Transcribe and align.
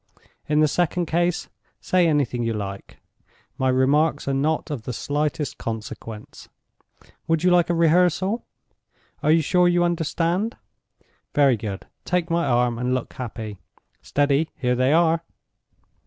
In 0.49 0.61
the 0.61 0.67
second 0.67 1.05
case, 1.05 1.47
say 1.79 2.07
anything 2.07 2.41
you 2.41 2.53
like; 2.53 2.97
my 3.59 3.69
remarks 3.69 4.27
are 4.27 4.33
not 4.33 4.71
of 4.71 4.81
the 4.81 4.93
slightest 4.93 5.59
consequence. 5.59 6.49
Would 7.27 7.43
you 7.43 7.51
like 7.51 7.69
a 7.69 7.75
rehearsal? 7.75 8.43
Are 9.21 9.29
you 9.31 9.43
sure 9.43 9.67
you 9.67 9.83
understand? 9.83 10.57
Very 11.35 11.55
good—take 11.55 12.31
my 12.31 12.47
arm, 12.47 12.79
and 12.79 12.95
look 12.95 13.13
happy. 13.13 13.59
Steady! 14.01 14.49
here 14.55 14.73
they 14.73 14.91
are." 14.91 15.23